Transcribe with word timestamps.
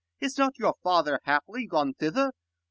is 0.19 0.35
not 0.35 0.57
your 0.57 0.73
father 0.83 1.19
haply 1.25 1.67
Gone 1.67 1.93
thither 1.93 2.31